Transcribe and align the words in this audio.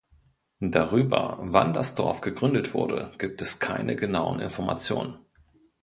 Darüber, 0.65 1.37
wann 1.41 1.73
das 1.73 1.93
Dorf 1.93 2.21
gegründet 2.21 2.73
wurde, 2.73 3.13
gibt 3.19 3.39
es 3.43 3.59
keine 3.59 3.95
genauen 3.95 4.39
Informationen. 4.39 5.19